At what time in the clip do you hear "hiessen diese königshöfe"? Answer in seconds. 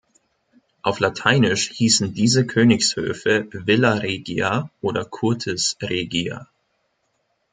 1.73-3.47